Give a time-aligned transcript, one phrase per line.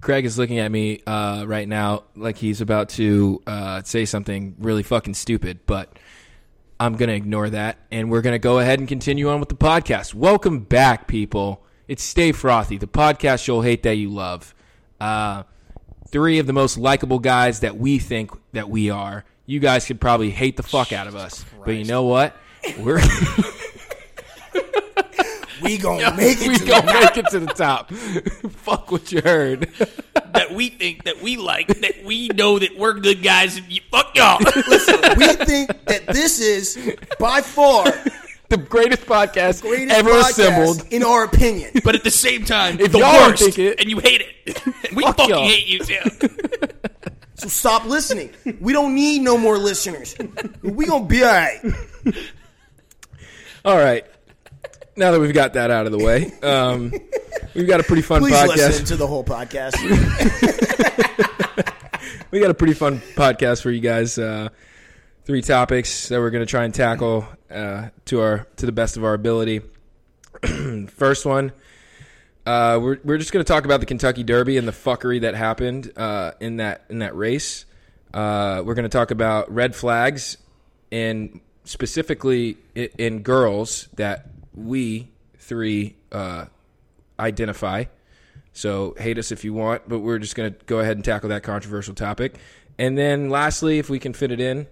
[0.00, 4.56] Craig is looking at me uh, right now like he's about to uh, say something
[4.58, 5.98] really fucking stupid, but
[6.78, 7.78] I'm going to ignore that.
[7.90, 10.14] And we're going to go ahead and continue on with the podcast.
[10.14, 11.62] Welcome back, people.
[11.86, 14.54] It's Stay Frothy, the podcast you'll hate that you love.
[15.00, 15.42] Uh,
[16.08, 19.24] three of the most likable guys that we think that we are.
[19.44, 21.44] You guys could probably hate the fuck out of us.
[21.64, 22.36] But you know what?
[22.78, 23.00] We're.
[25.62, 27.90] We gonna make it we to gonna the make it to the top.
[28.50, 29.68] Fuck what you heard.
[30.34, 33.80] that we think that we like that we know that we're good guys and you,
[33.90, 34.38] fuck y'all.
[34.68, 37.84] Listen, we think that this is by far
[38.48, 40.86] The greatest podcast greatest ever podcast assembled.
[40.92, 41.70] in our opinion.
[41.84, 44.94] but at the same time, If the y'all worst, think it- and you hate it.
[44.94, 45.44] we Fuck fucking y'all.
[45.48, 46.10] hate you too.
[47.34, 48.30] So stop listening.
[48.60, 50.14] We don't need no more listeners.
[50.62, 51.60] We gonna be all right.
[53.64, 54.04] All right.
[55.00, 56.92] Now that we've got that out of the way, um,
[57.54, 58.56] we've got a pretty fun Please podcast.
[58.56, 59.80] listen to the whole podcast.
[62.30, 64.18] we got a pretty fun podcast for you guys.
[64.18, 64.50] Uh,
[65.24, 68.98] three topics that we're going to try and tackle uh, to our to the best
[68.98, 69.62] of our ability.
[70.88, 71.52] First one,
[72.44, 75.34] uh, we're we're just going to talk about the Kentucky Derby and the fuckery that
[75.34, 77.64] happened uh, in that in that race.
[78.12, 80.36] Uh, we're going to talk about red flags
[80.92, 84.26] and specifically in, in girls that
[84.66, 86.46] we three uh,
[87.18, 87.84] identify.
[88.52, 91.28] So hate us if you want, but we're just going to go ahead and tackle
[91.28, 92.36] that controversial topic.
[92.78, 94.66] And then lastly, if we can fit it in,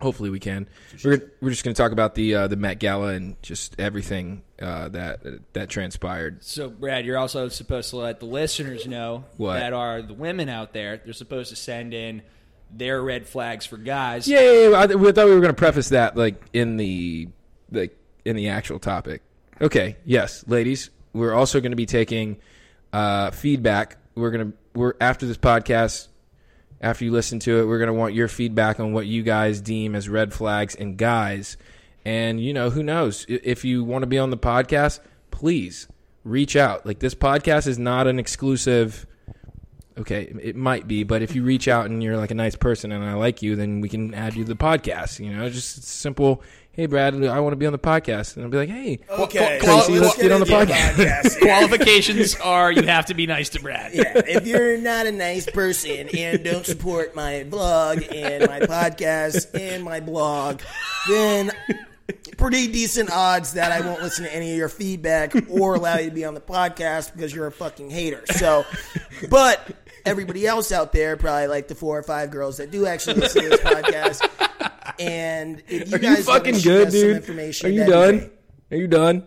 [0.00, 0.68] hopefully we can.
[1.04, 4.42] We're, we're just going to talk about the uh, the Met Gala and just everything
[4.60, 6.42] uh, that that transpired.
[6.42, 9.54] So, Brad, you're also supposed to let the listeners know What?
[9.54, 11.00] that are the women out there.
[11.04, 12.22] They're supposed to send in
[12.70, 14.28] their red flags for guys.
[14.28, 14.76] Yeah, yeah, yeah.
[14.76, 17.28] I, we thought we were going to preface that like in the
[17.70, 17.96] like
[18.28, 19.22] in the actual topic.
[19.60, 22.36] Okay, yes, ladies, we're also going to be taking
[22.92, 23.96] uh, feedback.
[24.14, 26.08] We're gonna we're after this podcast.
[26.80, 29.96] After you listen to it, we're gonna want your feedback on what you guys deem
[29.96, 31.56] as red flags and guys.
[32.04, 35.00] And you know, who knows if you want to be on the podcast,
[35.30, 35.88] please
[36.22, 36.86] reach out.
[36.86, 39.06] Like this podcast is not an exclusive
[39.98, 42.92] okay, it might be, but if you reach out and you're like a nice person
[42.92, 45.24] and I like you, then we can add you to the podcast.
[45.24, 46.42] You know, just simple.
[46.72, 49.58] Hey, Brad, I want to be on the podcast, and I'll be like, Hey, Okay,
[49.60, 51.40] Tracy, so let's get on the into podcast.
[51.40, 53.92] Qualifications are you have to be nice to Brad.
[53.94, 59.58] Yeah, if you're not a nice person and don't support my blog and my podcast
[59.58, 60.60] and my blog,
[61.08, 61.50] then
[62.36, 66.10] pretty decent odds that I won't listen to any of your feedback or allow you
[66.10, 68.22] to be on the podcast because you're a fucking hater.
[68.36, 68.64] So,
[69.28, 69.68] but
[70.04, 73.42] everybody else out there, probably like the four or five girls that do actually listen
[73.42, 74.28] to this podcast.
[75.00, 77.16] And if you Are guys you wanna fucking share good, some dude?
[77.16, 78.18] information, Are you done?
[78.18, 78.32] great.
[78.72, 79.26] Are you done?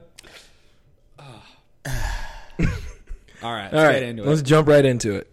[3.43, 4.45] All right, let's All right, get into let's it.
[4.45, 5.27] jump right into it.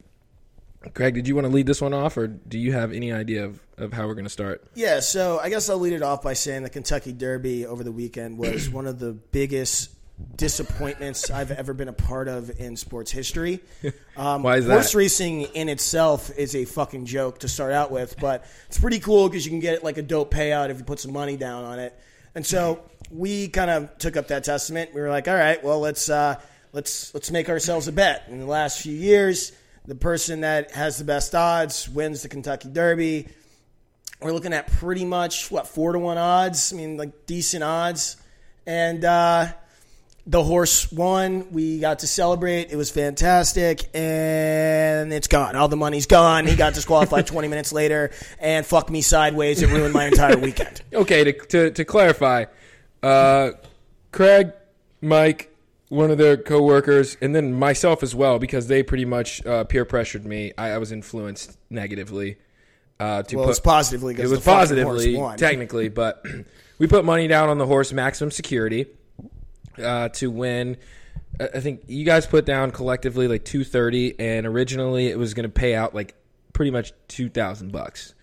[0.95, 3.45] Craig, did you want to lead this one off, or do you have any idea
[3.45, 4.65] of, of how we're going to start?
[4.75, 7.93] Yeah, so I guess I'll lead it off by saying the Kentucky Derby over the
[7.93, 9.91] weekend was one of the biggest
[10.37, 13.61] disappointments I've ever been a part of in sports history.
[14.17, 14.73] Um, Why is that?
[14.73, 18.99] Horse racing in itself is a fucking joke to start out with, but it's pretty
[18.99, 21.65] cool because you can get like a dope payout if you put some money down
[21.65, 21.97] on it.
[22.35, 24.93] And so we kind of took up that testament.
[24.93, 26.41] We were like, all right, well let's uh,
[26.73, 28.25] let's let's make ourselves a bet.
[28.29, 29.53] In the last few years,
[29.87, 33.29] the person that has the best odds wins the Kentucky Derby
[34.21, 36.73] we're looking at pretty much what four to one odds.
[36.73, 38.17] I mean, like decent odds,
[38.67, 39.53] and uh,
[40.29, 41.51] the horse won.
[41.53, 42.71] We got to celebrate.
[42.71, 45.57] It was fantastic, and it's gone.
[45.57, 46.47] All the money's gone.
[46.47, 49.63] He got disqualified 20 minutes later, and fuck me sideways.
[49.63, 50.83] It ruined my entire weekend.
[50.93, 52.45] Okay, to to, to clarify,
[53.03, 53.53] uh,
[54.13, 54.53] Craig,
[55.01, 55.51] Mike,
[55.89, 59.87] one of their coworkers, and then myself as well, because they pretty much uh, peer
[59.87, 60.53] pressured me.
[60.59, 62.37] I, I was influenced negatively.
[63.01, 66.23] Uh, to Well, put, positively It was the fucking horse positively, technically, but
[66.79, 68.87] we put money down on the horse maximum security
[69.81, 70.77] uh, to win.
[71.41, 75.35] I I think you guys put down collectively like two thirty, and originally it was
[75.35, 76.15] going to pay out like
[76.53, 78.15] pretty much two thousand bucks.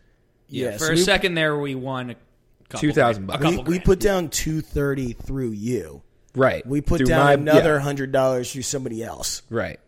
[0.50, 2.16] Yeah, Yeah, for so a we- second there, we won a
[2.69, 3.44] couple 2,000 bucks.
[3.44, 3.86] A We, couple we grand.
[3.86, 6.02] put down 230 through you.
[6.36, 6.66] Right.
[6.68, 9.42] We put Through down my- another yeah, hundred dollars through somebody else.
[9.50, 9.80] right.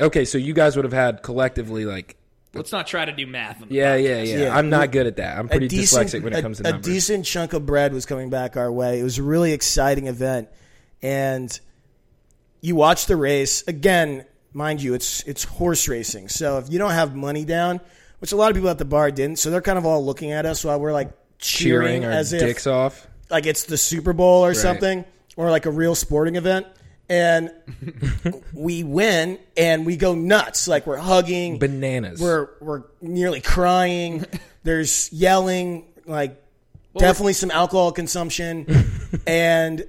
[0.00, 2.16] Okay, so you guys would have had collectively like
[2.54, 3.62] Let's not try to do math.
[3.62, 5.38] On the yeah, yeah, yeah, Yeah, I'm not good at that.
[5.38, 6.86] I'm pretty decent, dyslexic when a, it comes to a numbers.
[6.86, 9.00] A decent chunk of bread was coming back our way.
[9.00, 10.48] It was a really exciting event,
[11.02, 11.58] and
[12.60, 14.24] you watch the race again.
[14.52, 16.28] Mind you, it's it's horse racing.
[16.28, 17.80] So if you don't have money down,
[18.20, 20.32] which a lot of people at the bar didn't, so they're kind of all looking
[20.32, 23.06] at us while we're like cheering, cheering our as if dicks off.
[23.30, 25.04] like it's the Super Bowl or something,
[25.36, 26.66] or like a real sporting event.
[27.08, 27.50] And
[28.52, 30.68] we win, and we go nuts.
[30.68, 32.20] Like we're hugging, Bananas.
[32.20, 34.24] we're we're nearly crying.
[34.62, 36.42] There's yelling, like
[36.96, 38.66] definitely some alcohol consumption,
[39.26, 39.84] and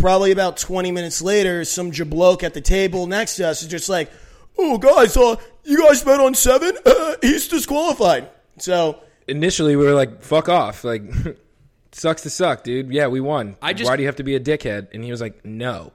[0.00, 3.88] probably about 20 minutes later, some jabloke at the table next to us is just
[3.90, 4.10] like,
[4.56, 6.72] "Oh, guys, uh, you guys bet on seven?
[6.86, 11.02] Uh, he's disqualified." So Initially, we were like, "Fuck off!" Like,
[11.92, 12.90] sucks to suck, dude.
[12.90, 13.56] Yeah, we won.
[13.60, 14.88] I just- Why do you have to be a dickhead?
[14.94, 15.92] And he was like, "No."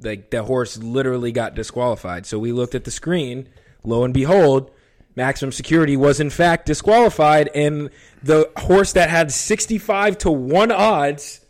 [0.00, 2.26] Like the horse literally got disqualified.
[2.26, 3.48] So we looked at the screen.
[3.84, 4.70] Lo and behold,
[5.16, 7.90] maximum security was in fact disqualified, and
[8.22, 11.44] the horse that had sixty-five to one odds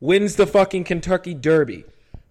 [0.00, 1.84] wins the fucking Kentucky Derby.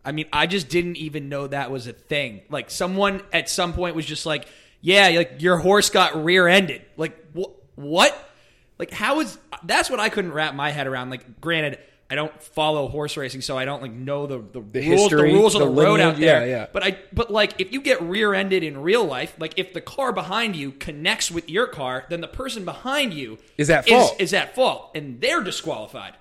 [0.04, 2.42] I mean, I just didn't even know that was a thing.
[2.50, 4.48] Like someone at some point was just like,
[4.82, 8.30] "Yeah, like your horse got rear-ended." Like wh- what?
[8.78, 11.12] Like how is that's what I couldn't wrap my head around.
[11.12, 11.80] Like granted,
[12.12, 15.38] I don't follow horse racing, so I don't like know the the, rules, history, the
[15.38, 16.46] rules of the the, road lineage, out there.
[16.46, 16.68] yeah, yeah.
[16.74, 20.12] But I but like if you get rear-ended in real life, like if the car
[20.12, 24.20] behind you connects with your car, then the person behind you Is at fault.
[24.20, 26.16] is at fault and they're disqualified.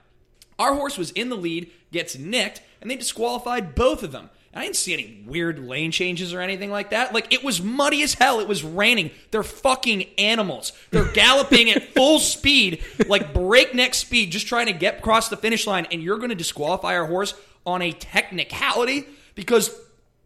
[0.60, 4.30] Our horse was in the lead, gets nicked, and they disqualified both of them.
[4.52, 7.14] And I didn't see any weird lane changes or anything like that.
[7.14, 8.40] Like it was muddy as hell.
[8.40, 9.12] It was raining.
[9.30, 10.72] They're fucking animals.
[10.90, 15.66] They're galloping at full speed, like breakneck speed, just trying to get across the finish
[15.66, 15.86] line.
[15.92, 19.74] And you're going to disqualify our horse on a technicality because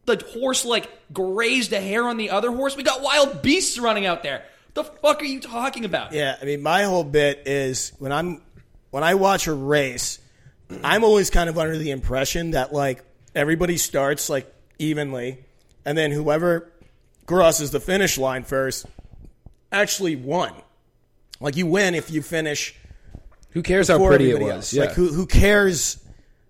[0.07, 2.77] the horse like grazed a hair on the other horse.
[2.77, 4.45] We got wild beasts running out there.
[4.75, 6.13] The fuck are you talking about?
[6.13, 8.43] Yeah, I mean, my whole bit is when I'm
[8.91, 10.19] when I watch a race,
[10.83, 13.05] I'm always kind of under the impression that like
[13.35, 15.45] everybody starts like evenly,
[15.85, 16.73] and then whoever
[17.27, 18.87] crosses the finish line first
[19.73, 20.53] actually won.
[21.41, 22.75] Like you win if you finish
[23.51, 24.51] Who cares how pretty it was?
[24.53, 24.73] else.
[24.73, 24.85] Yeah.
[24.85, 25.99] Like who who cares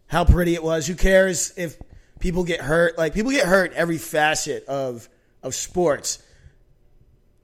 [0.06, 0.86] how pretty it was?
[0.86, 1.76] Who cares if
[2.20, 2.98] people get hurt?
[2.98, 5.08] Like people get hurt every facet of
[5.42, 6.22] of sports.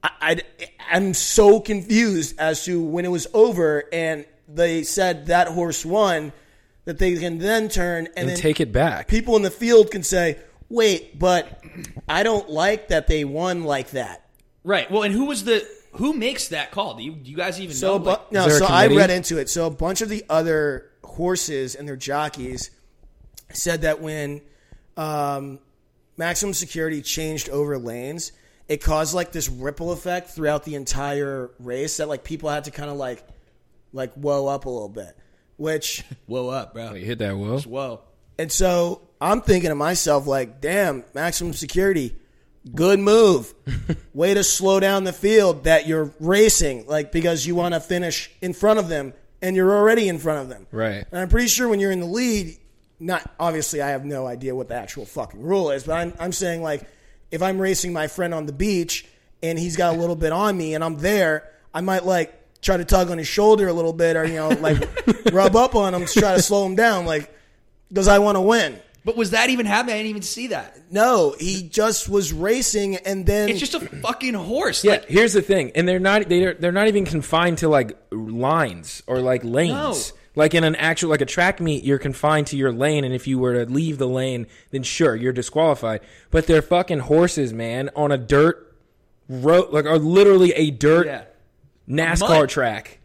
[0.03, 0.41] I,
[0.91, 5.85] I am so confused as to when it was over and they said that horse
[5.85, 6.33] won
[6.91, 9.07] that they can then turn and, and then take it back.
[9.07, 10.39] people in the field can say,
[10.69, 11.63] "Wait, but
[12.09, 14.27] I don't like that they won like that."
[14.65, 14.91] Right.
[14.91, 16.95] Well, and who was the who makes that call?
[16.95, 17.99] Do you, do you guys even So, know?
[18.01, 19.49] bu- Like, no, Is there a so I read into it.
[19.49, 22.71] So a bunch of the other horses and their jockeys
[23.53, 24.41] said that when
[24.97, 25.59] um,
[26.17, 28.33] maximum security changed over lanes,
[28.69, 32.71] it caused like this ripple effect throughout the entire race that like people had to
[32.71, 33.25] kind of like
[33.93, 35.17] like whoa up a little bit,
[35.61, 36.95] which whoa up, bro.
[36.95, 37.61] You hit that, Will.
[37.61, 38.01] Whoa.
[38.39, 42.17] and so I'm thinking to myself like, damn, maximum security.
[42.75, 43.55] Good move.
[44.15, 48.31] Way to slow down the field that you're racing, like because you want to finish
[48.41, 49.13] in front of them
[49.43, 50.67] and you're already in front of them.
[50.71, 51.05] Right.
[51.11, 52.57] And I'm pretty sure when you're in the lead,
[52.99, 56.33] not obviously I have no idea what the actual fucking rule is, but I'm I'm
[56.33, 56.83] saying like
[57.31, 59.07] if I'm racing my friend on the beach
[59.43, 62.77] and he's got a little bit on me and I'm there, I might like try
[62.77, 64.79] to tug on his shoulder a little bit or you know like
[65.33, 67.35] rub up on him to try to slow him down like
[67.89, 68.79] because I want to win.
[69.05, 69.95] But was that even happening?
[69.95, 70.93] I didn't even see that.
[70.93, 74.85] No, he just was racing and then It's just a fucking horse.
[74.85, 77.97] Yeah, Like, here's the thing, and they're not they're they're not even confined to like
[78.11, 80.13] lines or like lanes.
[80.13, 80.17] No.
[80.37, 83.27] Like in an actual like a track meet, you're confined to your lane, and if
[83.27, 86.03] you were to leave the lane, then sure you're disqualified.
[86.31, 88.77] But they're fucking horses, man, on a dirt
[89.29, 91.25] road, like or literally a dirt yeah.
[91.89, 92.49] NASCAR Mud.
[92.49, 92.99] track.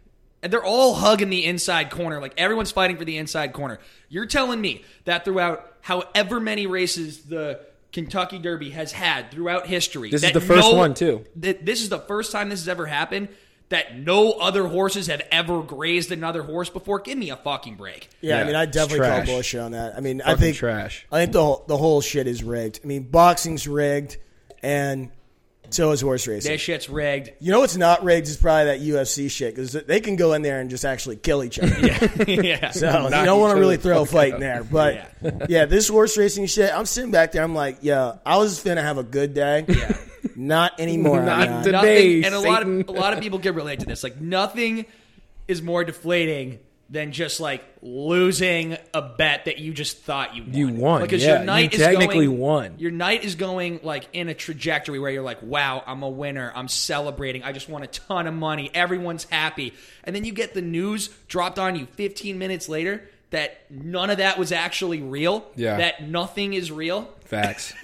[0.44, 2.22] And they're all hugging the inside corner.
[2.22, 3.80] Like everyone's fighting for the inside corner.
[4.10, 10.12] You're telling me that throughout however many races the Kentucky Derby has had throughout history,
[10.12, 11.24] This is that the first one, too.
[11.38, 13.30] That this is the first time this has ever happened.
[13.70, 17.00] That no other horses have ever grazed another horse before.
[17.00, 18.10] Give me a fucking break.
[18.22, 19.28] Yeah, I Yeah, mean, I it's definitely call trash.
[19.28, 19.96] bullshit on that.
[19.96, 21.08] I mean, I Fucking think trash.
[21.12, 22.82] I think the whole, the whole shit is rigged.
[22.84, 24.18] I mean, boxing's rigged,
[24.62, 25.10] and
[25.70, 26.52] so is horse racing.
[26.52, 27.32] This shit's rigged.
[27.40, 30.42] You know what's not rigged is probably that UFC shit because they can go in
[30.42, 31.76] there and just actually kill each other.
[32.28, 32.42] yeah.
[32.42, 32.70] yeah.
[32.72, 34.36] So you don't want to really throw a fight out.
[34.36, 34.64] in there.
[34.64, 35.66] But yeah.
[35.66, 37.44] this horse racing shit, I'm sitting back there.
[37.44, 39.66] I'm like, yeah, I was gonna have a good day.
[39.68, 39.98] Yeah.
[40.36, 41.22] Not anymore.
[41.22, 41.64] Not not.
[41.64, 42.22] today.
[42.22, 44.04] nothing, and a lot of a lot of people can relate to this.
[44.04, 44.86] Like nothing
[45.48, 50.54] is more deflating than just like losing a bet that you just thought you won.
[50.54, 51.38] You won, because yeah.
[51.38, 52.76] your night You is technically going, won.
[52.78, 56.52] Your night is going like in a trajectory where you're like, wow, I'm a winner.
[56.56, 57.44] I'm celebrating.
[57.44, 58.70] I just won a ton of money.
[58.74, 59.74] Everyone's happy,
[60.04, 64.18] and then you get the news dropped on you 15 minutes later that none of
[64.18, 65.46] that was actually real.
[65.56, 65.78] Yeah.
[65.78, 67.10] that nothing is real.
[67.26, 67.74] Facts.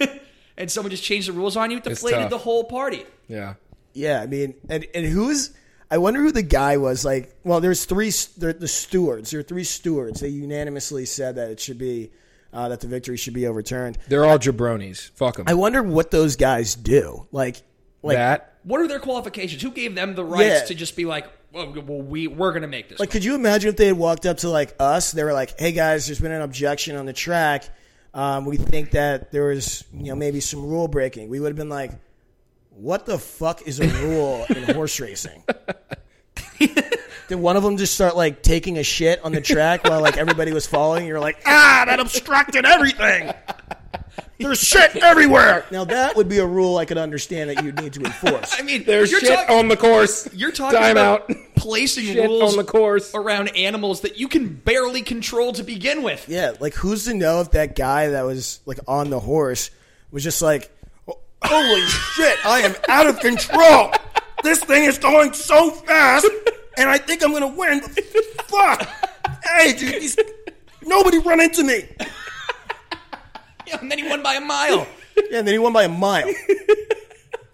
[0.54, 3.06] And someone just changed the rules on you, it deflated the whole party.
[3.26, 3.54] yeah.
[3.94, 5.50] Yeah, I mean, and and who's?
[5.92, 7.04] I wonder who the guy was.
[7.04, 8.10] Like, well, there's three.
[8.38, 9.30] There, the stewards.
[9.30, 10.20] There are three stewards.
[10.20, 12.10] They unanimously said that it should be
[12.50, 13.98] uh, that the victory should be overturned.
[14.08, 15.10] They're all jabronis.
[15.10, 15.44] Fuck them.
[15.48, 17.26] I wonder what those guys do.
[17.30, 17.60] Like,
[18.02, 19.60] like, that What are their qualifications?
[19.60, 20.64] Who gave them the rights Yeah.
[20.64, 22.98] to just be like, well, well we we're gonna make this?
[22.98, 25.12] like, could you imagine if they had walked up to like us?
[25.12, 27.68] They were like, "Hey guys, there's been an objection on the track.
[28.14, 31.56] Um, we think that there was, you know, maybe some rule breaking." We would have
[31.56, 31.92] been like,
[32.76, 35.42] "What the fuck is a rule in horse racing?"
[37.28, 40.16] Did one of them just start like taking a shit on the track while like
[40.16, 41.06] everybody was following?
[41.06, 43.32] You're like, ah, that obstructed everything.
[44.38, 45.64] There's shit everywhere.
[45.70, 48.54] Now that would be a rule I could understand that you'd need to enforce.
[48.58, 50.28] I mean, there's you're shit talk- on the course.
[50.34, 51.36] You're talking Time about out.
[51.56, 53.14] placing Shit rules on the course.
[53.14, 56.28] around animals that you can barely control to begin with.
[56.28, 59.70] Yeah, like who's to know if that guy that was like on the horse
[60.10, 60.70] was just like,
[61.44, 63.92] holy shit, I am out of control.
[64.42, 66.28] This thing is going so fast,
[66.76, 67.80] and I think I'm gonna win.
[67.80, 68.88] Fuck!
[69.44, 70.14] Hey, dude,
[70.82, 71.84] nobody run into me.
[73.66, 74.86] Yeah, and then he won by a mile.
[75.16, 76.32] Yeah, and then he won by a mile.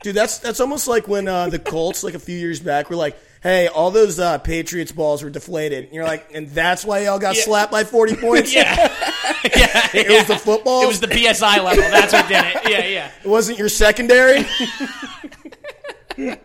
[0.02, 2.96] Dude, that's that's almost like when uh, the Colts, like a few years back, were
[2.96, 7.04] like, "Hey, all those uh, Patriots balls were deflated." And you're like, "And that's why
[7.04, 7.44] y'all got Yeah.
[7.44, 8.74] slapped by 40 points." Yeah,
[9.56, 9.88] yeah.
[9.94, 10.82] It was the football.
[10.82, 11.82] It was the PSI level.
[11.82, 12.70] That's what did it.
[12.70, 13.10] Yeah, yeah.
[13.24, 14.44] It wasn't your secondary.
[16.16, 16.38] God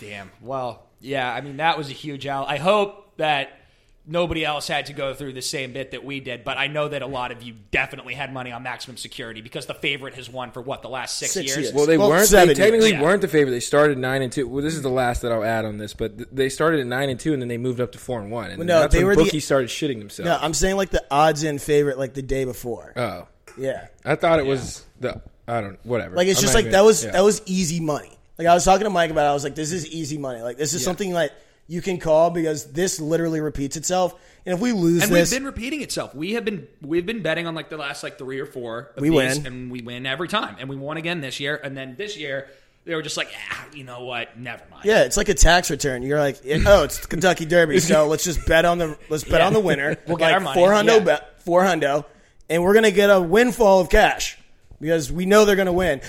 [0.00, 0.30] damn.
[0.40, 1.32] Well, yeah.
[1.32, 2.48] I mean, that was a huge out.
[2.48, 3.58] I hope that
[4.06, 6.88] nobody else had to go through the same bit that we did, but I know
[6.88, 10.28] that a lot of you definitely had money on maximum security because the favorite has
[10.28, 11.58] won for what the last six, Six years.
[11.58, 11.72] years.
[11.74, 12.28] Well, they Well, weren't.
[12.28, 13.02] They technically years.
[13.02, 13.52] weren't the favorite.
[13.52, 14.46] They started nine and two.
[14.46, 16.86] Well, this is the last that I'll add on this, but th- they started at
[16.86, 18.50] nine and two, and then they moved up to four and one.
[18.50, 20.28] And Well, no, that's they when were the- bookies started shitting themselves.
[20.28, 22.92] No, I'm saying like the odds-in favorite, like the day before.
[22.96, 25.20] oh, Yeah, I thought it was the.
[25.48, 25.72] I don't.
[25.72, 25.78] Know.
[25.84, 26.16] Whatever.
[26.16, 27.12] like it's I'm just like even- that was yeah.
[27.12, 28.10] that was easy money.
[28.38, 30.40] Like I was talking to Mike about, it, I was like, this is easy money.
[30.42, 30.84] Like this is Yeah.
[30.86, 31.30] something like
[31.66, 34.14] you can call because this literally repeats itself.
[34.46, 36.14] And if we lose and this, we've been repeating itself.
[36.14, 38.92] We have been we've been betting on like the last like three or four.
[38.96, 39.46] of We these, win.
[39.46, 41.58] and we win every time, and we won again this year.
[41.62, 42.48] And then this year
[42.84, 44.38] they were just like, ah, you know what?
[44.38, 44.84] Never mind.
[44.84, 46.02] yeah, it's like a tax return.
[46.02, 49.40] You're like, oh, it's the Kentucky Derby, so let's just bet on the let's bet
[49.40, 49.46] Yeah.
[49.46, 49.96] on the winner.
[50.06, 50.60] We'll get like our money.
[50.60, 51.04] four hundo, Yeah.
[51.04, 52.04] bet four hundo,
[52.50, 54.36] and we're gonna get a windfall of cash
[54.78, 56.02] because we know they're gonna win.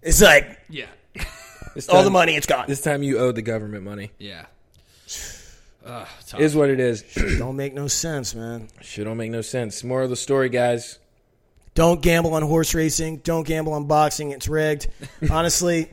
[0.00, 0.86] It's like yeah,
[1.74, 2.66] This all the money, it's gone.
[2.68, 4.12] This time you owe the government money.
[4.20, 4.46] yeah.
[5.84, 6.06] Ugh.
[6.38, 7.02] Is what it is.
[7.38, 8.68] Don't make no sense, man.
[8.80, 9.82] Shit don't make no sense.
[9.82, 10.98] More of the story, guys.
[11.74, 13.18] Don't gamble on horse racing.
[13.18, 14.30] Don't gamble on boxing.
[14.30, 14.88] It's rigged.
[15.30, 15.90] Honestly,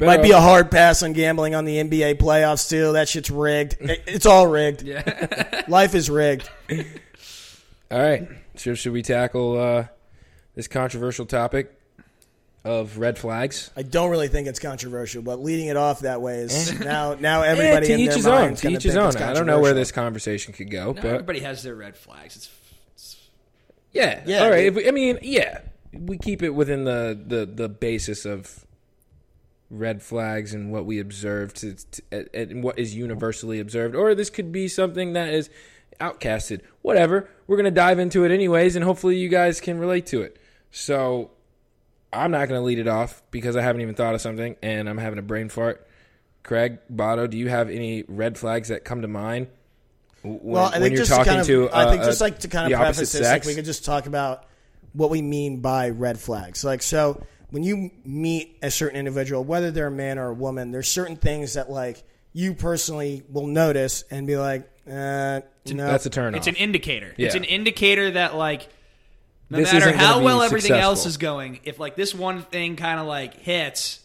[0.00, 2.92] might be a hard pass on gambling on the NBA playoffs too.
[2.92, 3.76] That shit's rigged.
[3.80, 4.82] It's all rigged.
[4.82, 5.64] Yeah.
[5.68, 6.48] Life is rigged.
[7.90, 8.28] All right.
[8.56, 9.86] So should we tackle uh,
[10.54, 11.77] this controversial topic
[12.64, 13.70] of red flags?
[13.76, 17.42] I don't really think it's controversial, but leading it off that way is now now
[17.42, 18.34] everybody Eh, to in each their his own.
[18.34, 19.16] mind To each his own.
[19.16, 22.36] I don't know where this conversation could go, No, but everybody has their red flags.
[22.36, 22.50] It's
[23.92, 24.66] yeah, Yeah, All right.
[24.66, 25.60] If we, I mean, yeah,
[25.92, 28.64] we keep it within the the the basis of
[29.70, 34.30] red flags and what we observed to, to, and what is universally observed, or this
[34.30, 35.48] could be something that is
[36.00, 36.60] outcasted.
[36.82, 37.28] Whatever.
[37.46, 40.38] We're gonna dive into it anyways, and hopefully you guys can relate to it.
[40.70, 41.30] So
[42.12, 44.98] I'm not gonna lead it off because I haven't even thought of something, and I'm
[44.98, 45.86] having a brain fart.
[46.42, 49.48] Craig Botto, do you have any red flags that come to mind?
[50.22, 52.06] When, Well, I when think you're just talking to kind of, to, I think uh,
[52.06, 54.46] just uh, like to kind of preface this, like we could just talk about
[54.92, 56.64] what we mean by red flags.
[56.64, 60.70] Like, so when you meet a certain individual, whether they're a man or a woman,
[60.70, 66.06] there's certain things that like you personally will notice and be like, uh, no, that's
[66.06, 67.14] a turn it's an indicator.
[67.18, 68.68] It's an indicator that like
[69.50, 73.00] no This matter how well everything else is going, if like this one thing kind
[73.00, 74.00] of like hits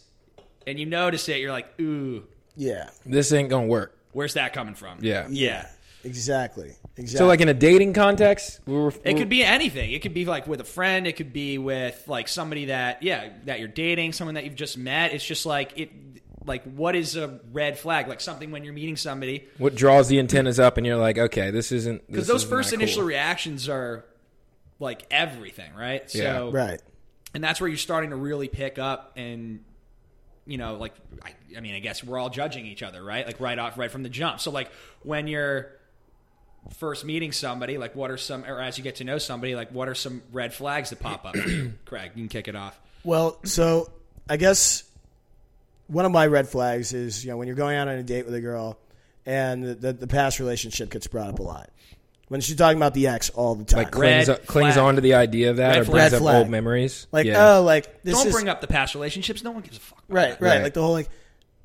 [0.66, 2.24] and you notice it, you're like, ooh,
[2.56, 3.96] yeah, this ain't gonna work.
[4.12, 4.98] where's that coming from?
[5.00, 5.26] Yeah.
[5.28, 5.66] Yeah.
[6.04, 7.06] exactly, exactly.
[7.06, 9.90] So, like in a dating context, we were, It could be anything.
[9.92, 11.06] It could be like with a friend.
[11.06, 14.78] It could be with like somebody that yeah that you're dating, someone that you've just
[14.78, 15.12] met.
[15.12, 15.90] It's just like it.
[16.46, 18.06] Like what is a red flag?
[18.06, 21.50] Like something when you're meeting somebody what draws the antennas up, and you're like, okay,
[21.50, 23.08] this isn't because those isn't first initial cool.
[23.08, 24.04] reactions are
[24.78, 26.10] like everything, right?
[26.10, 26.80] So right.
[27.32, 29.60] and that's where you're starting to really pick up and
[30.46, 30.92] you know like
[31.24, 33.90] I, I mean i guess we're all judging each other right like right off right
[33.90, 34.70] from the jump so like
[35.02, 35.72] when you're
[36.76, 39.70] first meeting somebody like what are some or as you get to know somebody like
[39.70, 41.34] what are some red flags that pop up
[41.86, 43.90] craig you can kick it off Well, so
[44.28, 44.82] I guess
[45.86, 48.24] one of my red flags is you know when you're going out on a date
[48.24, 48.78] with a girl
[49.26, 51.70] and the, the, the past relationship gets brought up a lot.
[52.28, 54.84] When she's talking about the ex all the time, like clings, Red clings flag.
[54.86, 55.92] on to the idea of that Red or flag.
[55.92, 56.36] brings Red up flag.
[56.36, 57.06] old memories.
[57.12, 57.56] like yeah.
[57.56, 60.02] oh, like this don't is bring up the past relationships no one gives a fuck
[60.08, 60.62] right, right, Right.
[60.62, 61.08] like the whole like,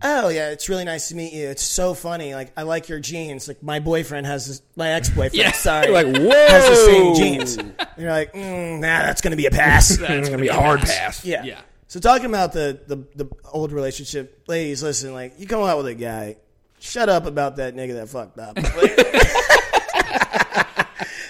[0.03, 1.47] oh yeah, it's really nice to meet you.
[1.49, 2.33] It's so funny.
[2.35, 3.47] Like I like your jeans.
[3.47, 5.35] Like my boyfriend has this, my ex boyfriend.
[5.35, 5.51] Yeah.
[5.53, 7.15] Sorry, You're like, has the same whoa.
[7.15, 7.57] jeans.
[7.57, 9.91] And you're like, mm, nah, that's gonna be a pass.
[9.99, 11.23] It's gonna be a hard pass.
[11.25, 11.43] Yeah.
[11.43, 11.61] Yeah.
[11.87, 15.87] So talking about the, the the old relationship, ladies, listen, like you come out with
[15.87, 16.35] a guy,
[16.79, 18.57] shut up about that nigga that fucked up.
[18.77, 19.18] Like,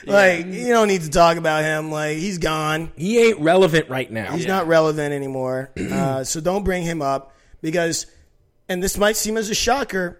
[0.06, 1.92] you don't need to talk about him.
[1.92, 2.92] Like he's gone.
[2.96, 4.34] He ain't relevant right now.
[4.34, 5.72] He's not relevant anymore.
[5.90, 8.06] Uh, so don't bring him up because,
[8.70, 10.20] and this might seem as a shocker,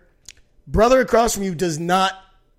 [0.68, 2.14] brother across from you does not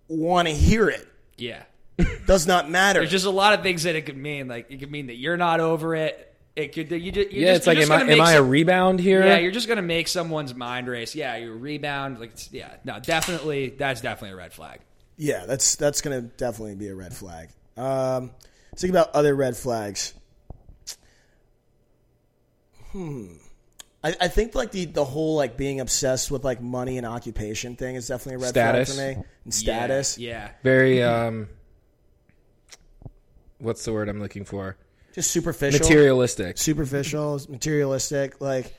[0.08, 1.06] want to hear it.
[1.36, 1.62] Yeah.
[2.26, 3.00] Does not matter.
[3.00, 4.48] There's just a lot of things that it could mean.
[4.48, 6.34] Like it could mean that you're not over it.
[6.56, 6.90] It could.
[6.90, 8.42] You just, you're yeah, just, it's like, you're just am I am make I a
[8.42, 9.24] rebound here?
[9.24, 11.14] Yeah, you're just gonna make someone's mind race.
[11.14, 12.18] Yeah, you rebound.
[12.18, 14.80] Like, it's, yeah, no, definitely, that's definitely a red flag.
[15.20, 17.50] Yeah, that's that's gonna definitely be a red flag.
[17.76, 18.30] Um,
[18.72, 20.14] let's think about other red flags.
[22.92, 23.26] Hmm.
[24.02, 27.76] I, I think like the the whole like being obsessed with like money and occupation
[27.76, 28.94] thing is definitely a red Status.
[28.94, 29.26] flag for me.
[29.44, 30.16] And status.
[30.16, 30.50] Yeah, yeah.
[30.62, 31.48] very um.
[33.58, 34.78] What's the word I'm looking for?
[35.12, 35.80] Just superficial.
[35.80, 36.56] Materialistic.
[36.56, 38.74] Superficial, materialistic, like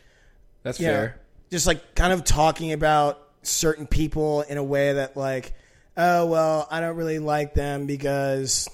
[0.63, 1.21] That's yeah, fair.
[1.51, 5.53] just like kind of talking about certain people in a way that like,
[6.01, 8.69] oh well, I don't really like them because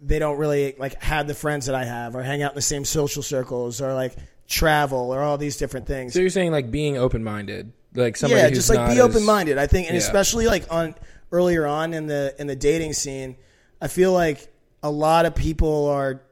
[0.00, 2.62] they don't really like have the friends that I have, or hang out in the
[2.62, 4.14] same social circles, or like
[4.48, 6.12] travel, or all these different things.
[6.14, 9.58] So you're saying like being open minded, like somebody yeah, just like be open minded.
[9.58, 10.00] I think, and Yeah.
[10.02, 10.94] especially like on
[11.32, 13.36] earlier on in the in the dating scene,
[13.80, 14.52] I feel like
[14.82, 16.22] a lot of people are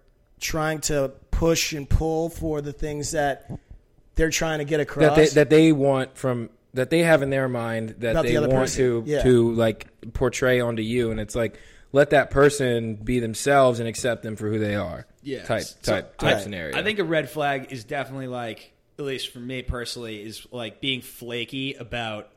[0.41, 3.51] trying to push and pull for the things that
[4.15, 5.05] they're trying to get across.
[5.05, 8.37] that they that they want from that they have in their mind that About they
[8.37, 9.05] other want person.
[9.05, 9.23] to Yeah.
[9.23, 11.59] to like portray onto you, and it's like
[11.93, 15.07] let that person be themselves and accept them for who they are.
[15.23, 15.45] Yeah.
[15.45, 16.77] type So, type type I- scenario.
[16.77, 20.81] I think a red flag is definitely like, at least for me personally, is like
[20.81, 22.29] being flaky about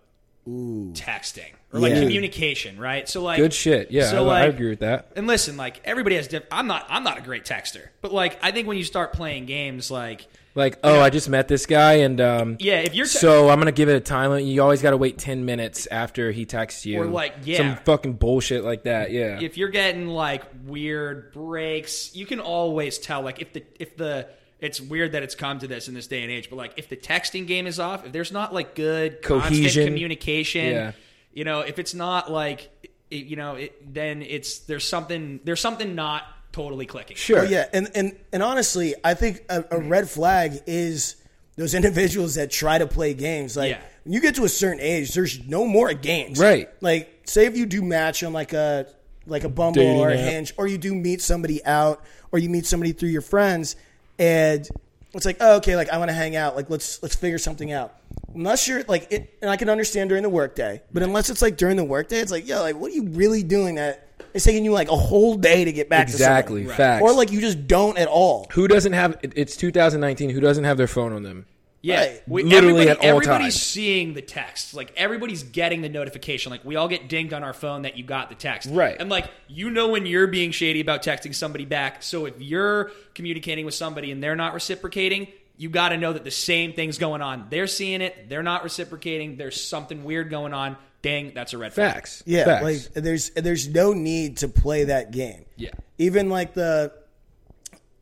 [0.47, 2.01] texting or like Yeah.
[2.01, 3.07] communication, right?
[3.09, 3.91] So like good shit.
[3.91, 5.11] Yeah, So I, I agree with that.
[5.15, 6.47] And listen, like everybody has different.
[6.53, 6.85] I'm not.
[6.89, 10.27] I'm not a great texter, but like I think when you start playing games, like
[10.57, 13.59] Like, oh, I just met this guy, and um, yeah, if you're te- so I'm
[13.59, 14.45] gonna give it a time limit.
[14.45, 17.57] You always got to wait ten minutes after he texts you, Or, like, yeah.
[17.57, 19.11] some fucking bullshit like that.
[19.11, 23.21] Yeah, if you're getting like weird breaks, you can always tell.
[23.21, 24.27] Like if the if the
[24.59, 26.89] it's weird that it's come to this in this day and age, but like if
[26.89, 29.85] the texting game is off, if there's not like good constant Cohesion.
[29.85, 30.91] communication, Yeah.
[31.33, 32.71] you know, if it's not like
[33.11, 36.23] you know, it, then it's there's something there's something not
[36.57, 37.15] totally clicking.
[37.15, 37.41] sure.
[37.41, 39.89] Oh, yeah, and and and honestly, I think a, a mm-hmm.
[39.89, 41.15] red flag is
[41.55, 43.55] those individuals that try to play games.
[43.55, 43.81] Like Yeah.
[44.03, 46.39] when you get to a certain age, there's no more games.
[46.39, 46.69] Right.
[46.81, 48.87] Like, say if you do match on like a
[49.27, 50.19] like a Bumble Dating or a app.
[50.19, 53.75] Hinge, or you do meet somebody out, or you meet somebody through your friends,
[54.17, 54.67] and
[55.13, 56.55] it's like, oh, okay, like I want to hang out.
[56.55, 57.93] Like let's let's figure something out.
[58.33, 61.57] Unless you're like, it, and I can understand during the workday, but unless it's like
[61.57, 64.06] during the workday, it's like, yo, like what are you really doing that?
[64.33, 66.61] It's taking you like a whole day to get back Exactly.
[66.63, 66.77] to somebody.
[66.77, 67.01] Facts.
[67.03, 68.47] Or like you just don't at all.
[68.51, 69.17] who doesn't have?
[69.21, 70.29] it- It's 2019.
[70.29, 71.45] Who doesn't have their phone on them?
[71.83, 72.21] Yeah, Right.
[72.27, 73.61] we, Literally everybody, at all everybody's times.
[73.61, 74.73] seeing the text.
[74.73, 76.49] Like everybody's getting the notification.
[76.51, 78.67] Like we all get dinged on our phone that you got the text.
[78.71, 78.95] Right.
[78.99, 82.01] And like you know when you're being shady about texting somebody back.
[82.03, 86.23] So if you're communicating with somebody and they're not reciprocating, you got to know that
[86.23, 87.45] the same thing's going on.
[87.49, 88.27] They're seeing it.
[88.27, 89.37] They're not reciprocating.
[89.37, 90.77] There's something weird going on.
[91.07, 91.93] Dang, that's a red flag.
[91.93, 92.23] Facts.
[92.25, 92.63] Yeah, Facts.
[92.63, 95.45] like there's there's no need to play that game.
[95.55, 95.71] Yeah.
[95.97, 96.91] Even like the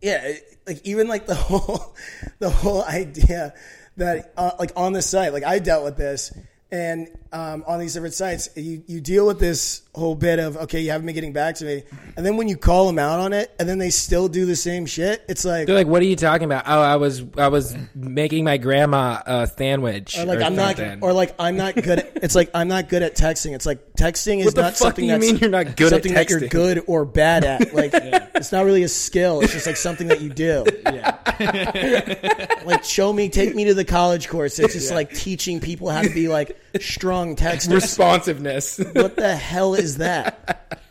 [0.01, 0.33] yeah,
[0.65, 1.95] like even like the whole
[2.39, 3.53] the whole idea
[3.97, 6.33] that uh, like on the site, like I dealt with this
[6.75, 10.81] and um, on these different sites, you, you deal with this whole bit of okay,
[10.81, 11.83] you haven't been getting back to me,
[12.15, 14.55] and then when you call them out on it, and then they still do the
[14.55, 17.47] same shit, it's like They're like, "What are you talking about?" Oh, I was I
[17.47, 20.17] was making my grandma a sandwich.
[20.17, 21.99] or like or I'm not, or like I'm not good.
[21.99, 23.53] At, it's like I'm not good at texting.
[23.53, 26.47] It's like texting is not something that's mean you're not good at something that you're
[26.47, 27.65] good or bad at.
[27.75, 29.41] Like it's not really a skill.
[29.41, 30.65] It's just like something that you do.
[30.85, 32.61] Yeah.
[32.63, 34.59] Like show me, take me to the college course.
[34.59, 38.77] It's just like teaching people how to be like strong text responsiveness.
[38.93, 40.81] what the hell is that?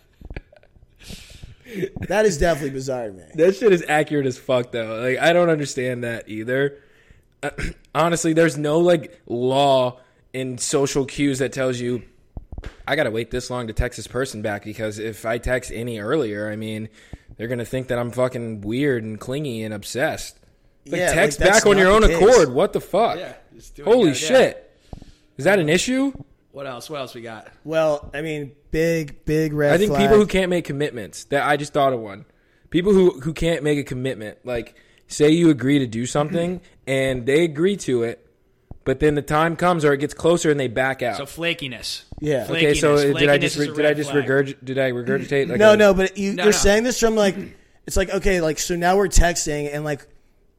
[2.08, 3.30] That is definitely bizarre man.
[3.34, 5.00] that shit is accurate as fuck though.
[5.00, 6.78] Like I don't understand that either.
[7.42, 7.50] Uh,
[7.94, 9.98] honestly, there's no like law
[10.32, 12.02] in social cues that tells you
[12.86, 15.98] I gotta wait this long to text this person back because if I text any
[15.98, 16.88] earlier, I mean,
[17.36, 20.38] they're gonna think that I'm fucking weird and clingy and obsessed.
[20.86, 22.16] Like Yeah, text that's back on your own case.
[22.16, 22.52] accord.
[22.52, 23.16] What the fuck?
[23.18, 24.63] Yeah, just do Holy gotta shit.
[25.36, 26.12] Is that an issue?
[26.52, 26.88] What else?
[26.88, 27.48] What else we got?
[27.64, 29.72] Well, I mean, big, big red.
[29.72, 30.02] I think flag.
[30.02, 31.24] people who can't make commitments.
[31.24, 32.24] That I just thought of one.
[32.70, 34.38] People who who can't make a commitment.
[34.44, 34.76] Like
[35.08, 38.24] say you agree to do something and they agree to it,
[38.84, 41.16] but then the time comes or it gets closer and they back out.
[41.16, 42.04] So flakiness.
[42.20, 42.46] Yeah.
[42.46, 42.50] Flakiness.
[42.50, 44.24] okay, so uh, did I just re- did I just flag.
[44.24, 45.48] regurg did I regurgitate?
[45.48, 46.58] Like no, a- no, but you, No, you're no.
[46.58, 47.36] saying this from like
[47.86, 50.06] it's like okay, like so now we're texting and like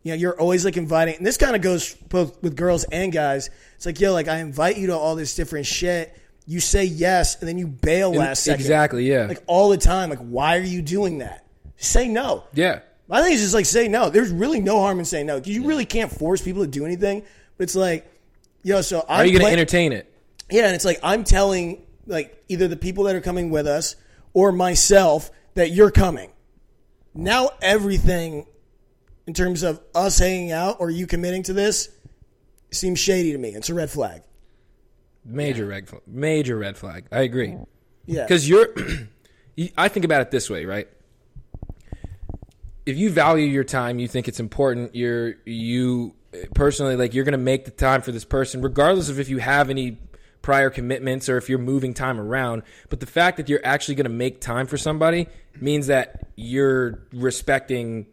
[0.06, 1.16] you know you're always like inviting.
[1.18, 3.50] And this kind of goes both with girls and guys.
[3.76, 6.16] It's like yo, like I invite you to all this different shit.
[6.46, 8.62] You say yes, and then you bail last second.
[8.62, 9.10] Exactly.
[9.10, 9.26] Yeah.
[9.26, 10.12] Like all the time.
[10.12, 11.44] Like why are you doing that?
[11.78, 12.44] Say no.
[12.54, 12.82] yeah.
[13.08, 14.10] My thing is just like say no.
[14.12, 15.42] There's really no harm in saying no.
[15.44, 17.24] You really can't force people to do anything.
[17.58, 18.12] But it's like,
[18.64, 20.12] yo, so I'm Are you going to entertain it?
[20.52, 23.96] yeah, and it's like I'm telling like either the people that are coming with us
[24.34, 26.32] or myself that you're coming.
[27.14, 28.46] Now everything
[29.28, 31.90] in terms of us hanging out or you committing to this
[32.72, 33.50] seems shady to me.
[33.50, 34.22] It's a red flag.
[35.24, 36.02] Major red flag.
[36.06, 37.06] Major red flag.
[37.12, 37.56] I agree.
[38.06, 38.24] Yeah.
[38.24, 38.68] Because you're,
[39.78, 40.88] I think about it this way, right?
[42.86, 44.96] If you value your time, you think it's important.
[44.96, 46.14] You're you
[46.54, 49.40] personally like you're going to make the time for this person, regardless of if you
[49.40, 49.98] have any
[50.44, 52.62] prior commitments or if you're moving time around.
[52.90, 55.28] But the fact that you're actually going to make time for somebody
[55.60, 58.06] means that you're respecting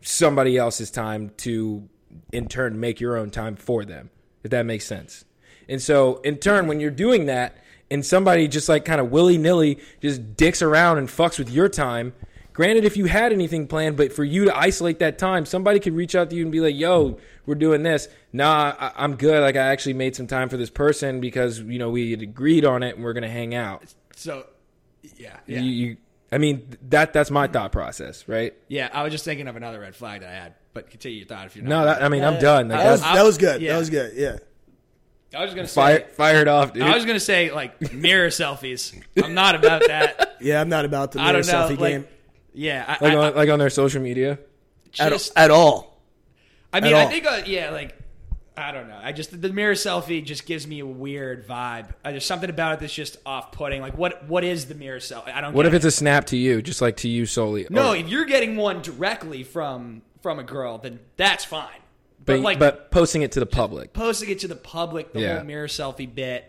[0.00, 1.88] somebody else's time to,
[2.32, 4.10] in turn, make your own time for them.
[4.44, 5.24] If that makes sense.
[5.68, 7.56] And so, in turn, when you're doing that,
[7.90, 11.68] and somebody just like kind of willy nilly just dicks around and fucks with your
[11.70, 12.12] time.
[12.52, 15.94] Granted, if you had anything planned, but for you to isolate that time, somebody could
[15.94, 19.40] reach out to you and be like, "Yo, we're doing this." Nah, I- I'm good.
[19.40, 22.64] Like I actually made some time for this person because you know we had agreed
[22.64, 23.84] on it and we're gonna hang out.
[24.16, 24.46] So,
[25.16, 25.96] yeah, yeah, You, you,
[26.30, 28.54] I mean, that that's my thought process, right?
[28.68, 28.88] yeah.
[28.92, 31.46] I was just thinking of another red flag that I had, but continue your thought
[31.46, 31.70] if you're not.
[31.80, 32.68] No, that, I mean, I'm Uh, done.
[32.68, 33.62] Like, that, was, that was good.
[33.62, 33.72] yeah.
[33.72, 34.12] That was good.
[34.14, 34.36] Yeah.
[35.34, 35.74] I was gonna say.
[35.74, 36.82] fire, fired off, dude.
[36.84, 38.98] I was gonna say like mirror selfies.
[39.22, 40.36] I'm not about that.
[40.40, 41.74] Yeah, I'm not about the I mirror don't know.
[41.76, 42.06] selfie Like, game
[42.54, 44.38] yeah, I, like, I, on, like on their social media.
[45.00, 46.00] at, just, at all.
[46.72, 47.10] I mean, at I all.
[47.10, 47.97] think, uh, yeah, like,
[48.60, 48.98] I don't know.
[49.00, 51.90] I just the mirror selfie just gives me a weird vibe.
[52.04, 53.80] Uh, there's something about it that's just off-putting.
[53.80, 55.32] Like, what what is the mirror selfie?
[55.32, 55.54] I don't.
[55.54, 55.76] What get if it.
[55.76, 57.66] it's a snap to you, just like to you solely?
[57.70, 57.90] no?
[57.92, 61.68] Or- If you're getting one directly from from a girl, then that's fine.
[62.24, 63.92] but But, like but posting it to the public.
[63.92, 65.36] posting it to the public, the Yeah.
[65.36, 66.44] whole mirror selfie bit.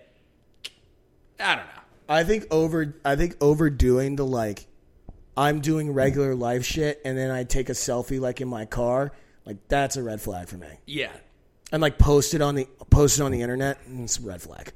[1.39, 1.81] I don't know.
[2.09, 4.65] I think over I think overdoing the like
[5.37, 9.11] I'm doing regular life shit and then I take a selfie like in my car,
[9.45, 10.67] like that's a red flag for me.
[10.87, 11.11] Yeah,
[11.71, 14.41] And like post it on the post it on the internet, mm, it's a red
[14.41, 14.71] flag.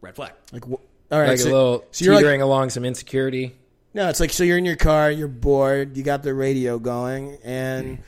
[0.00, 0.32] red flag.
[0.52, 3.54] Like wh- all right, Like so, a little so you're like teetering along some insecurity.
[3.92, 7.36] no, it's like so you're in your car, you're bored, you got the radio going,
[7.44, 7.98] and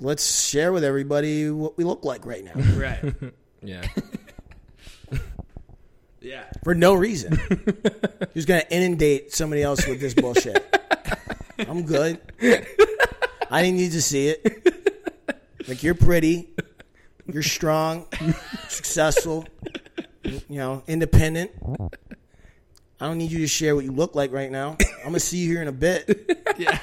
[0.00, 3.14] let's share with everybody what we look like right now Right.
[3.64, 3.86] Yeah.
[6.20, 6.44] yeah.
[6.64, 7.38] for no reason.
[8.34, 10.64] Just gonna inundate somebody else with this bullshit.
[11.60, 12.18] I'm good.
[13.50, 14.66] I didn't need to see it.
[15.68, 16.48] Like you're pretty,
[17.26, 18.06] you're strong,
[18.68, 19.46] successful,
[20.24, 21.50] you know, independent.
[23.00, 24.76] I don't need you to share what you look like right now.
[24.98, 26.30] I'm gonna see you here in a bit.
[26.58, 26.78] Yeah.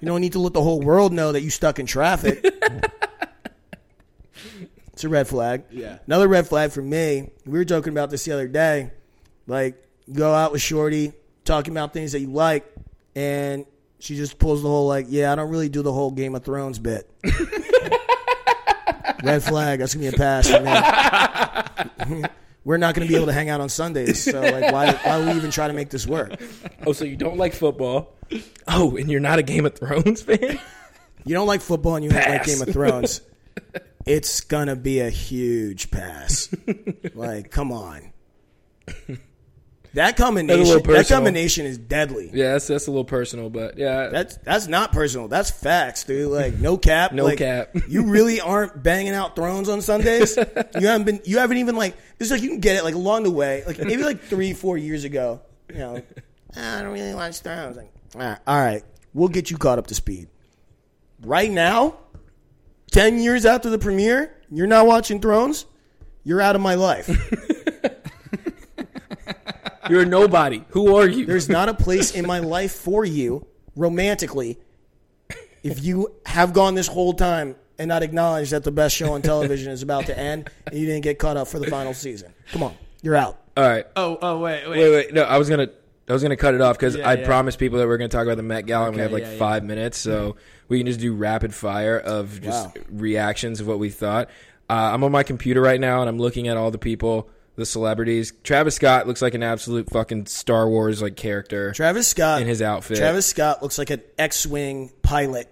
[0.00, 2.44] You don't need to let the whole world know that you stuck in traffic.
[4.92, 5.64] It's a red flag.
[5.70, 5.98] Yeah.
[6.06, 7.30] Another red flag for me.
[7.44, 8.92] We were joking about this the other day.
[9.46, 11.12] Like, you go out with Shorty,
[11.44, 12.64] talking about things that you like,
[13.16, 13.66] and
[13.98, 16.44] she just pulls the whole like, yeah, I don't really do the whole Game of
[16.44, 17.10] Thrones bit.
[19.24, 19.80] red flag.
[19.80, 20.48] That's gonna be a pass.
[22.64, 25.28] We're not gonna be able to hang out on Sundays, so like, why why would
[25.28, 26.40] we even try to make this work?
[26.86, 28.14] oh, so you don't like football?
[28.66, 30.58] Oh, and you're not a Game of Thrones fan?
[31.24, 33.20] You don't like football and you don't like Game of Thrones.
[34.06, 36.54] it's gonna be a huge pass.
[37.14, 38.12] like, come on.
[39.94, 42.30] That combination, that combination is deadly.
[42.34, 44.08] Yeah, that's that's a little personal, but yeah.
[44.08, 45.28] That's that's not personal.
[45.28, 46.32] That's facts, dude.
[46.32, 47.12] Like no cap.
[47.12, 47.70] No Like, cap.
[47.88, 50.36] you really aren't banging out thrones on Sundays.
[50.36, 51.20] you haven't been.
[51.24, 51.96] You haven't even like.
[52.18, 53.62] It's like you can get it like along the way.
[53.66, 55.40] Like maybe like three, four years ago.
[55.72, 56.02] You know,
[56.56, 57.76] "Ah, I don't really watch thrones.
[57.76, 60.28] Like, all right, all right, we'll get you caught up to speed.
[61.22, 61.96] Right now,
[62.90, 65.66] ten years after the premiere, you're not watching Thrones.
[66.24, 67.08] You're out of my life.
[69.88, 70.64] you're a nobody.
[70.70, 71.26] Who are you?
[71.26, 74.58] There's not a place in my life for you romantically
[75.62, 79.22] if you have gone this whole time and not acknowledged that the best show on
[79.22, 82.32] television is about to end and you didn't get caught up for the final season.
[82.52, 83.38] Come on, you're out.
[83.56, 83.86] All right.
[83.96, 84.78] Oh, oh, wait, wait.
[84.78, 85.14] Wait, wait.
[85.14, 85.68] No, I was gonna
[86.08, 87.26] I was gonna cut it off because Yeah, I yeah.
[87.26, 89.22] promised people that we are gonna talk about the Met Gala and we have like
[89.22, 89.38] yeah, yeah.
[89.38, 90.36] five minutes, so
[90.68, 92.82] we can just do rapid fire of just Wow.
[92.90, 94.28] reactions of what we thought.
[94.68, 97.66] Uh, I'm on my computer right now and I'm looking at all the people, the
[97.66, 98.32] celebrities.
[98.42, 101.72] Travis Scott looks like an absolute fucking Star Wars like character.
[101.72, 102.98] Travis Scott In his outfit.
[102.98, 105.48] Travis Scott looks like an X-wing pilot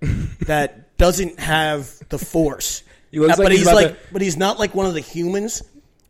[0.46, 2.82] that doesn't have the force.
[3.14, 4.98] He looks like but he's, he's, like, to, but he's not like one of the
[4.98, 5.62] humans.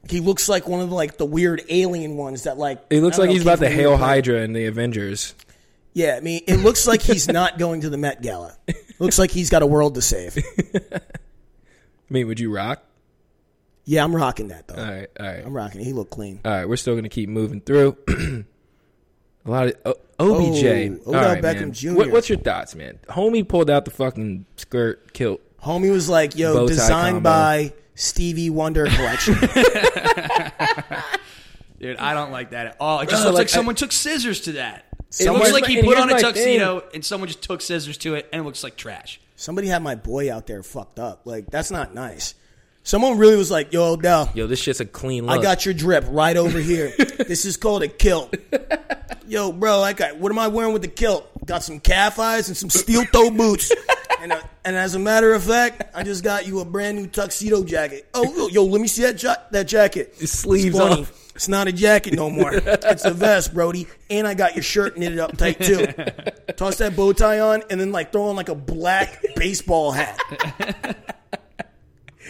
[0.09, 2.91] He looks like one of the, like the weird alien ones that like.
[2.91, 3.99] he looks like don't he's about to hail.
[3.99, 5.35] Hydra in the Avengers.
[5.93, 8.57] Yeah, I mean, it looks like he's not going to the Met Gala.
[8.99, 10.39] looks like he's got a world to save.
[10.75, 11.01] I
[12.09, 12.83] mean, would you rock?
[13.85, 14.83] Yeah, I'm rocking that though.
[14.83, 15.81] All right, all right, I'm rocking.
[15.81, 15.85] it.
[15.85, 16.41] He looked clean.
[16.45, 16.69] all right.
[16.69, 17.97] We're still gonna keep moving through.
[19.47, 20.65] A lot of o- OBJ.
[20.65, 21.73] Oh, All Odell right, Beckham man.
[21.73, 21.93] Jr..
[21.95, 22.99] What, what's your thoughts, man?
[23.09, 25.41] Homie pulled out the fucking skirt kilt.
[25.63, 27.29] Homie was like, "Yo, designed combo.
[27.29, 29.35] by Stevie Wonder collection."
[31.79, 33.01] Dude, I don't like that at all.
[33.01, 34.87] It just Bro, looks like, like, I- someone took scissors to that.
[35.21, 38.15] It looks like he put on a my tuxedo and someone just took scissors to
[38.15, 39.21] it, and it looks like trash.
[39.37, 41.23] Somebody had my boy out there fucked up.
[41.25, 42.35] Like that's not nice.
[42.87, 45.39] Someone really was like, "Yo, Odell, Yo, this shit's a clean look.
[45.39, 46.93] I got your drip right over here.
[46.99, 48.35] this is called a kilt.
[49.27, 50.19] Yo, bro, I got.
[50.19, 51.27] What am I wearing with the kilt?
[51.47, 53.73] Got some calf eyes and some steel toe boots.
[54.21, 57.07] And, uh, and as a matter of fact, I just got you a brand new
[57.07, 58.07] tuxedo jacket.
[58.13, 60.15] Oh, yo, let me see that ja- that jacket.
[60.19, 61.33] His sleeves it's off.
[61.35, 62.53] It's not a jacket no more.
[62.55, 63.87] It's a vest, Brody.
[64.11, 65.87] And I got your shirt knitted up tight too.
[66.57, 70.19] Toss that bow tie on, and then like throw on like a black baseball hat.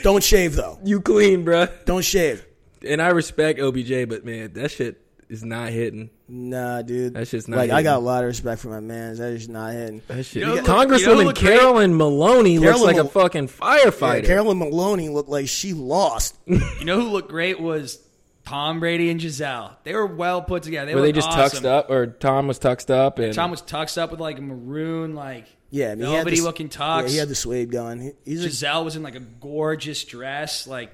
[0.05, 0.79] Don't shave though.
[0.85, 1.69] you clean, bruh.
[1.87, 2.47] Don't shave.
[2.87, 6.11] And I respect OBJ, but man, that shit is not hitting.
[6.29, 7.15] Nah, dude.
[7.15, 9.17] That's just not like I got a lot of respect for my man.
[9.17, 10.03] That is not hitting.
[10.09, 10.43] That shit.
[10.47, 11.59] You know Congresswoman you know who look great?
[11.59, 13.49] Carolyn Maloney looks Carolyn like a Mal- fucking Yeah,
[13.81, 14.27] firefighter.
[14.27, 16.37] Carolyn Maloney looked like she lost.
[16.47, 17.99] You know who looked great was
[18.45, 19.77] Tom Brady and Gisele.
[19.85, 20.91] They were well put together.
[20.91, 21.63] They Were they just awesome.
[21.63, 24.43] tuxed up, or Tom was tuxed up, and Tom was tuxed up with like a
[24.43, 27.71] maroon, like Yeah, I mean, he had velvety this- looking Yeah, he had the suede
[27.71, 28.01] going.
[28.01, 30.91] He, he's a, Gisele was in like a gorgeous dress, like.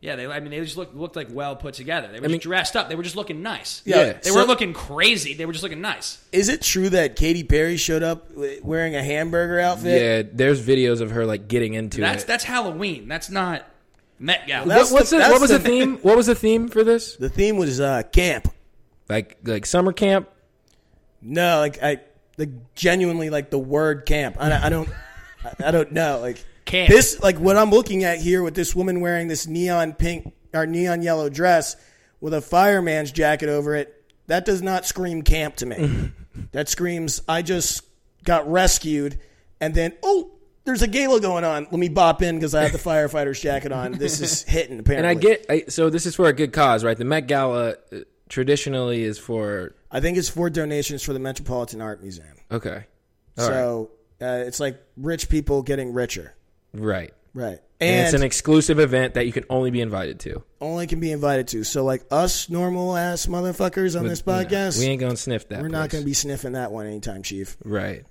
[0.00, 0.26] Yeah, they.
[0.26, 2.08] I mean, they just looked looked like well put together.
[2.08, 2.90] They were mean- just dressed up.
[2.90, 3.80] They were just looking nice.
[3.86, 4.12] Yeah.
[4.12, 5.32] they so- weren't looking crazy.
[5.32, 6.22] They were just looking nice.
[6.30, 8.30] is it true that Katy Perry showed up
[8.62, 10.02] wearing a hamburger outfit?
[10.26, 12.26] yeah, there's videos of her like getting into That's it.
[12.26, 13.08] that's Halloween.
[13.08, 13.64] That's not
[14.18, 14.66] Met Gala.
[14.66, 15.96] That's what, what's the- the, that's what was the the- theme?
[16.02, 17.16] What was the theme for this?
[17.16, 18.48] The theme was uh, camp.
[19.08, 20.28] Like like summer camp?
[21.20, 22.00] No, like I,
[22.36, 24.36] the genuinely like the word camp.
[24.38, 24.88] I, I don't,
[25.44, 26.20] I, I don't know.
[26.20, 26.88] Like Camp.
[26.90, 30.66] this, like what I'm looking at here with this woman wearing this neon pink or
[30.66, 31.76] neon yellow dress
[32.20, 34.02] with a fireman's jacket over it.
[34.26, 36.12] That does not scream camp to me.
[36.52, 37.82] that screams I just
[38.24, 39.18] got rescued,
[39.60, 40.30] and then oh.
[40.64, 41.64] There's a gala going on.
[41.64, 43.92] Let me bop in because I have the firefighter's jacket on.
[43.92, 45.08] This is hitting apparently.
[45.10, 45.18] And.
[45.18, 46.96] I get I, so this is for a good cause, right?
[46.96, 47.98] The Met Gala uh,
[48.28, 52.34] traditionally is for I think it's for donations for the Metropolitan Art Museum.
[52.50, 52.86] okay,
[53.38, 53.54] All right.
[53.54, 53.90] so
[54.22, 56.34] uh, it's like rich people getting richer.
[56.72, 57.12] right.
[57.36, 57.58] Right.
[57.80, 60.44] And, And, it's an exclusive event that you can only be invited to.
[60.60, 61.64] only can be invited to.
[61.64, 65.60] So like us normal ass motherfuckers on this podcast, We ain't gonna sniff that.
[65.60, 67.56] we're not going to be sniffing that one anytime, Chief.
[67.64, 68.04] Right.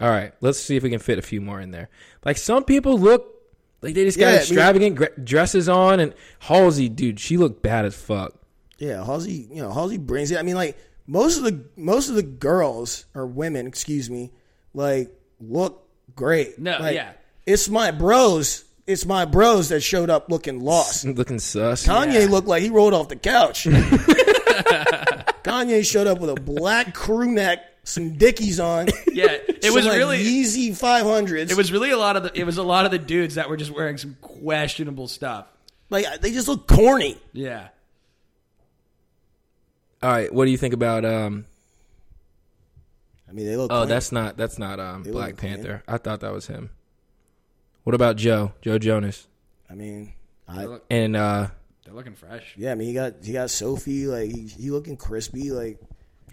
[0.00, 0.32] All right.
[0.40, 1.88] Let's see if we can fit a few more in there.
[2.24, 3.30] Like some people look
[3.82, 4.40] like they just got Yeah, I mean-
[4.92, 8.34] extravagant dresses on, and Halsey, dude, she looked bad as fuck.
[8.78, 10.38] Yeah, Halsey, you know, Halsey brings it.
[10.38, 10.76] I mean, like
[11.06, 14.32] most of the most of the girls or women, excuse me,
[14.72, 16.58] like look great.
[16.58, 17.12] No, Like, yeah.
[17.46, 18.64] It's my bros.
[18.86, 21.04] It's my bros that showed up looking lost.
[21.06, 21.86] Looking sus.
[21.86, 23.64] Kanye looked like he rolled off the couch.
[25.44, 28.88] Kanye showed up with a black crew neck, some Dickies on.
[29.14, 31.48] Yeah, it some, was like, really Yeezy 500s.
[31.50, 33.48] it was really a lot of the it was a lot of the dudes that
[33.48, 35.46] were just wearing some questionable stuff.
[35.88, 37.16] like they just look corny.
[37.32, 37.68] Yeah.
[40.02, 40.32] All right.
[40.34, 41.04] What do you think about?
[41.04, 41.44] um
[43.28, 43.70] I mean, they look.
[43.72, 43.88] Oh, clean.
[43.88, 45.54] that's not that's not um look Black clean.
[45.54, 45.82] Panther.
[45.88, 46.70] I thought that was him.
[47.84, 48.52] What about Joe?
[48.62, 49.26] Joe Jonas
[49.70, 50.12] I mean,
[50.48, 51.48] I look- and uh
[51.84, 52.54] They're looking fresh.
[52.56, 52.72] yeah.
[52.72, 54.06] I mean, he got he got Sophie.
[54.06, 55.52] Like he, he looking crispy.
[55.52, 55.78] Like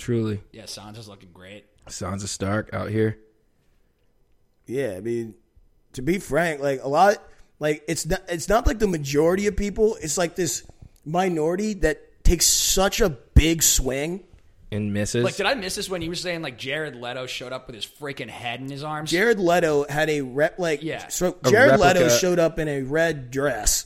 [0.02, 1.66] truly Yeah, Sansa's looking great.
[1.88, 3.18] Sansa Stark out here.
[4.66, 4.96] yeah.
[4.98, 5.36] I mean,
[5.94, 7.18] to be frank, like a lot.
[7.60, 9.96] Like it's not it's not like the majority of people.
[10.02, 10.64] It's like this
[11.06, 14.24] minority that takes such a big swing.
[14.74, 15.26] And misses.
[15.26, 17.76] Like, did I miss this when you were saying like Jared Leto showed up with
[17.76, 19.12] his freaking head in his arms?
[19.12, 21.10] Jared Leto had a rep like Yeah.
[21.10, 23.86] So Jared Leto showed up in a red dress.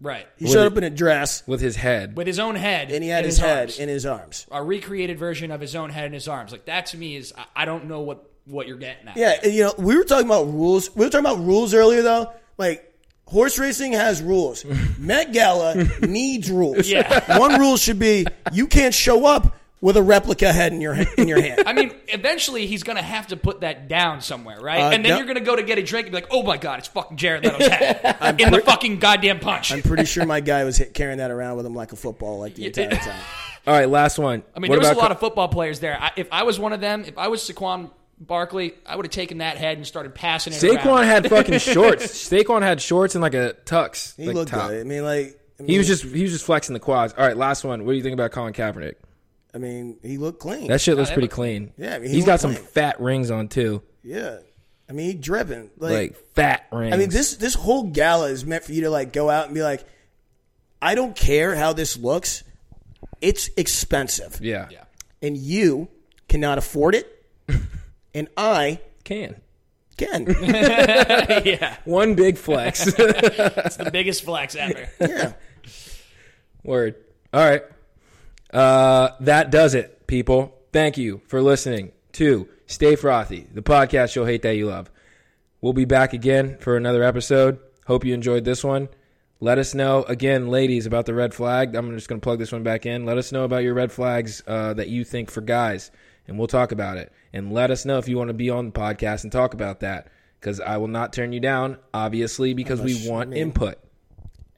[0.00, 0.26] Right.
[0.36, 2.16] He With showed it- up in a dress with his head.
[2.16, 2.90] With his own head.
[2.90, 3.78] and he had in his, head arms.
[3.78, 4.46] in his arms.
[4.50, 6.52] a recreated version of his own head in his arms.
[6.52, 9.16] Like that to me is I, I don't know what what you're getting at.
[9.18, 10.94] Yeah, and, you know, we were talking about rules.
[10.96, 12.32] We were talking about rules earlier, though.
[12.56, 12.94] Like,
[13.26, 14.64] horse racing has rules.
[14.98, 16.88] Met Gala needs rules.
[16.88, 17.38] Yeah.
[17.38, 21.28] One rule should be you can't show up with a replica head in your in
[21.28, 21.62] your hand.
[21.66, 24.80] I mean, eventually he's gonna have to put that down somewhere, right?
[24.80, 26.42] Uh, and then no- you're gonna go to get a drink and be like, "Oh
[26.42, 30.26] my god, it's fucking Jared Leto's head in the fucking goddamn punch." I'm pretty sure
[30.26, 32.90] my guy was hit, carrying that around with him like a football, like the entire
[32.90, 33.20] time.
[33.66, 34.42] All right, last one.
[34.56, 35.98] I mean, What there was a lot Co- of football players there.
[36.00, 39.12] I, if I was one of them, if I was Saquon Barkley, I would have
[39.12, 41.04] taken that head and started passing it Saquon around.
[41.04, 42.06] had fucking shorts.
[42.06, 44.16] Saquon had shorts and like a tux.
[44.16, 44.70] He like looked top.
[44.70, 44.80] good.
[44.80, 47.12] I mean, like I mean, He was just he was just flexing the quads.
[47.18, 47.84] All right, last one.
[47.84, 48.94] What do you think about Colin Kaepernick?
[49.54, 50.68] I mean, he looked clean.
[50.68, 51.72] That shit looks pretty clean.
[51.78, 52.66] Yeah, I mean, he he's got looked some clean.
[52.66, 54.38] fat rings on too, yeah.
[54.88, 55.70] I mean, he dripping.
[55.76, 56.94] Like, like fat rings.
[56.94, 59.54] I mean, this this whole gala is meant for you to like go out and
[59.54, 59.84] be like,
[60.80, 62.44] I don't care how this looks.
[63.20, 64.84] It's expensive, yeah, Yeah.
[65.22, 65.88] and you
[66.28, 67.24] cannot afford it,
[68.14, 69.36] and I can
[69.98, 70.26] can.
[71.44, 72.86] yeah, one big flex.
[72.98, 74.88] it's the biggest flex ever.
[75.00, 75.32] yeah.
[76.62, 76.94] Word.
[77.34, 77.62] All right.
[78.52, 80.58] Uh, that does it, people.
[80.72, 84.90] Thank you for listening to Stay Frothy, the podcast you'll hate that you love.
[85.60, 87.58] We'll be back again for another episode.
[87.86, 88.88] Hope you enjoyed this one.
[89.40, 91.74] Let us know again, ladies, about the red flag.
[91.74, 93.06] I'm just going to plug this one back in.
[93.06, 95.90] Let us know about your red flags uh, that you think for guys,
[96.26, 97.12] and we'll talk about it.
[97.32, 99.80] And let us know if you want to be on the podcast and talk about
[99.80, 100.08] that,
[100.40, 103.78] because I will not turn you down, obviously, because we want input.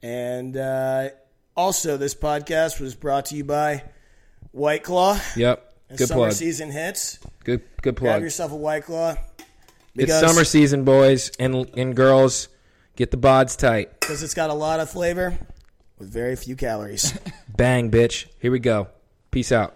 [0.01, 1.09] And uh,
[1.61, 3.83] also, this podcast was brought to you by
[4.51, 5.19] White Claw.
[5.35, 5.67] Yep.
[5.91, 6.31] As Good summer plug.
[6.33, 8.11] season hits, Good good plug.
[8.13, 9.15] grab yourself a White Claw.
[9.95, 12.47] It's summer season, boys and and girls.
[12.95, 13.99] Get the bods tight.
[13.99, 15.37] because it's got a lot of flavor
[15.99, 17.13] with very few calories.
[17.57, 18.25] Bang, bitch.
[18.39, 18.87] Here we go.
[19.31, 19.75] Peace out.